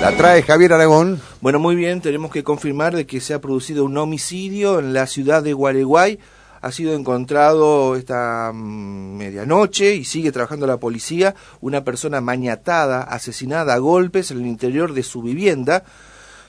[0.00, 1.22] La trae Javier Aragón.
[1.40, 5.06] Bueno, muy bien, tenemos que confirmar de que se ha producido un homicidio en la
[5.06, 6.18] ciudad de Gualeguay.
[6.60, 13.72] Ha sido encontrado esta mm, medianoche y sigue trabajando la policía una persona mañatada, asesinada
[13.72, 15.82] a golpes en el interior de su vivienda.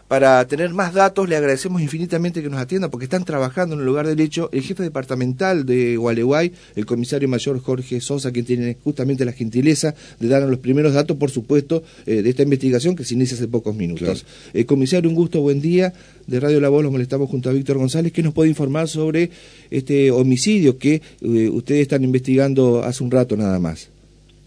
[0.08, 3.86] Para tener más datos, le agradecemos infinitamente que nos atienda porque están trabajando en el
[3.86, 8.78] lugar del hecho el jefe departamental de Gualeguay, el comisario mayor Jorge Sosa, quien tiene
[8.82, 13.04] justamente la gentileza de darnos los primeros datos, por supuesto, eh, de esta investigación que
[13.04, 14.26] se inicia hace pocos minutos.
[14.54, 15.92] Eh, comisario, un gusto, buen día.
[16.26, 19.30] De Radio La Voz los molestamos junto a Víctor González, que nos puede informar sobre
[19.72, 23.90] este homicidio que eh, ustedes están investigando hace un rato nada más.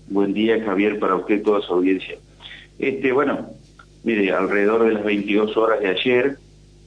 [0.08, 2.16] Buen día, Javier, para usted y toda su audiencia.
[2.78, 3.50] Este, bueno,
[4.02, 6.38] Mire, alrededor de las 22 horas de ayer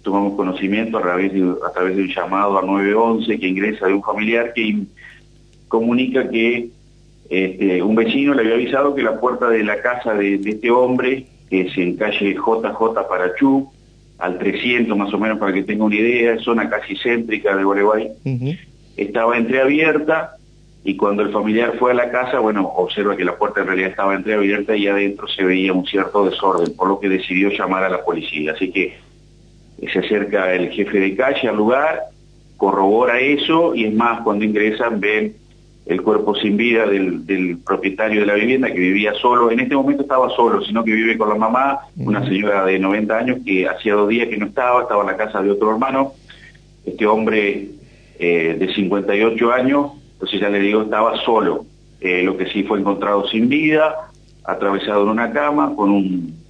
[0.02, 3.94] tomamos conocimiento a través de, a través de un llamado a 911 que ingresa de
[3.94, 4.84] un familiar que
[5.68, 6.70] comunica que
[7.30, 11.26] este, un vecino le había avisado que la puerta de la casa de, este hombre,
[11.49, 13.71] que es en calle JJ Parachú,
[14.20, 18.12] al 300 más o menos para que tenga una idea, zona casi céntrica de Gualeguay,
[18.98, 20.35] estaba entreabierta
[20.85, 23.91] y cuando el familiar fue a la casa, bueno, observa que la puerta en realidad
[23.91, 27.89] estaba entreabierta y adentro se veía un cierto desorden, por lo que decidió llamar a
[27.89, 28.51] la policía.
[28.51, 28.98] Así que
[29.91, 32.01] se acerca el jefe de calle al lugar,
[32.57, 35.35] corrobora eso y es más, cuando ingresan ven
[35.85, 40.04] el cuerpo sin vida del, propietario de la vivienda que vivía solo, en este momento
[40.04, 43.93] estaba solo, sino que vive con la mamá, una señora de 90 años que hacía
[43.93, 46.13] dos días que no estaba, estaba en la casa de otro hermano,
[46.85, 47.67] este hombre
[48.20, 49.91] eh, de 58 años
[50.24, 51.66] entonces ya le digo, estaba solo.
[51.99, 54.10] Eh, lo que sí fue encontrado sin vida,
[54.46, 56.43] atravesado en una cama con un,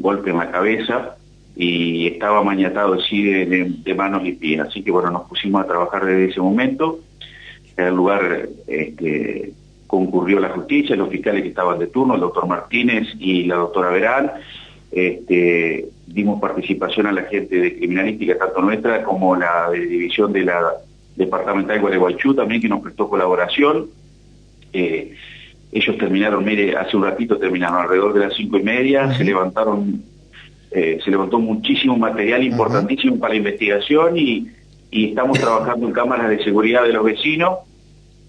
[0.00, 1.16] golpe en la cabeza
[1.56, 4.60] y estaba mañatado así de, manos y pies.
[4.60, 7.00] Así que bueno, nos pusimos a trabajar desde ese momento.
[7.78, 9.54] En el lugar este,
[9.86, 13.88] concurrió la justicia, los fiscales que estaban de turno, el doctor Martínez y la doctora
[13.88, 14.32] Verán.
[14.92, 20.44] Este, dimos participación a la gente de criminalística, tanto nuestra como la de división de
[20.44, 20.74] la
[21.18, 23.88] departamental de Gualeguaychú también que nos prestó colaboración.
[24.72, 25.14] Eh,
[25.72, 30.02] ellos terminaron, mire, hace un ratito terminaron alrededor de las cinco y media, se levantaron,
[30.70, 34.48] eh, se levantó muchísimo material importantísimo para la investigación y,
[34.90, 37.58] estamos trabajando en cámaras de seguridad de los vecinos.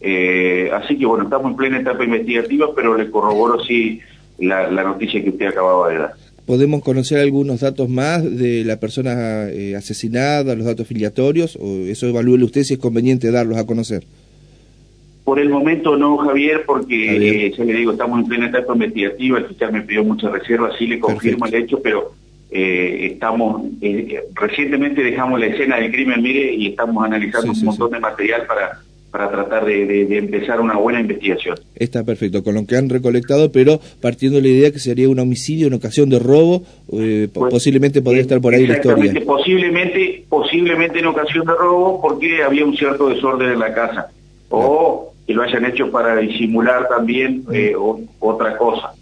[0.02, 4.02] Eh, así que bueno, estamos en plena etapa investigativa, pero le corroboro sí
[4.40, 6.14] la noticia que usted acababa de dar
[6.50, 12.08] podemos conocer algunos datos más de la persona eh, asesinada, los datos filiatorios, o eso
[12.08, 14.04] evalúe usted si es conveniente darlos a conocer.
[15.26, 19.38] Por el momento no, Javier, porque eh, ya le digo, estamos en plena etapa investigativa,
[19.38, 22.14] el fiscal me pidió muchas reservas, sí le confirmo el hecho, pero
[22.50, 23.62] eh, estamos,
[24.34, 28.82] recientemente dejamos la escena del crimen, mire, y estamos analizando un montón de material para
[29.12, 31.56] para tratar de, empezar una buena investigación.
[31.76, 35.20] Está perfecto, con lo que han recolectado, pero partiendo de la idea que sería un
[35.20, 39.14] homicidio en ocasión de robo, eh, posiblemente podría estar por ahí la historia.
[39.26, 44.08] Posiblemente, posiblemente en ocasión de robo, porque había un cierto desorden en la casa,
[44.50, 47.54] o que lo hayan hecho para disimular también mm.
[47.54, 47.74] eh,
[48.20, 48.94] otra cosa.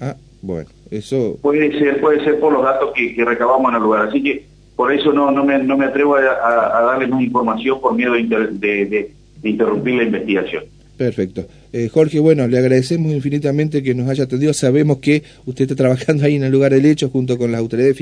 [0.00, 1.36] Ah, bueno, eso...
[1.42, 4.44] Puede ser, puede ser por los datos que, recabamos en el lugar, así que
[4.76, 9.12] por eso no, no, me, no me atrevo a, darles más información por miedo de
[9.42, 10.64] interrumpir la investigación.
[10.96, 11.46] Perfecto.
[11.72, 14.52] Eh, Jorge, bueno, le agradecemos infinitamente que nos haya atendido.
[14.52, 17.96] Sabemos que usted está trabajando ahí en el lugar del hecho junto con las autoridades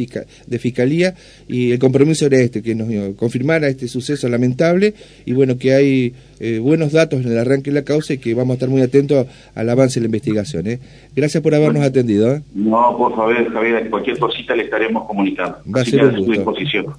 [0.47, 1.15] de, Fiscalía
[1.47, 6.15] y el compromiso era este, que nos confirmara este suceso lamentable y bueno, que hay
[6.41, 8.81] eh, buenos datos en el arranque de la causa y que vamos a estar muy
[8.81, 10.67] atentos al avance de la investigación.
[10.67, 10.79] ¿eh?
[11.15, 12.41] Gracias por habernos atendido.
[12.55, 15.59] No, por favor, Javier, cualquier cosita le estaremos comunicando.
[15.75, 16.55] Va a ser un gusto.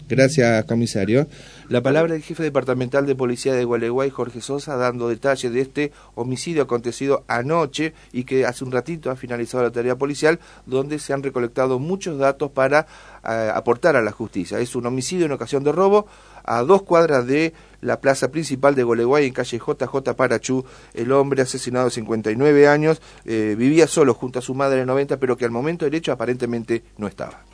[0.08, 1.28] Gracias, comisario.
[1.70, 5.92] La palabra del jefe departamental de policía de Gualeguay, Jorge Sosa, dando detalles de este
[6.16, 11.14] homicidio acontecido anoche y que hace un ratito ha finalizado la tarea policial, donde se
[11.14, 12.88] han recolectado muchos datos para
[13.28, 14.60] eh, aportar a la justicia.
[14.60, 16.08] Es un homicidio en ocasión de robo
[16.44, 20.66] a dos cuadras de la plaza principal de Gualeguay, en calle JJ Parachú.
[20.94, 25.18] El hombre asesinado de 59 años eh, vivía solo junto a su madre de 90,
[25.18, 27.49] pero que al momento del hecho aparentemente no estaba.